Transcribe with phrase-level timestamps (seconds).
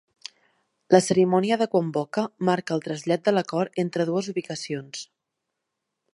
[0.95, 5.07] La cerimònia de Kuomboka marca el trasllat de la cort entre dues ubicacions.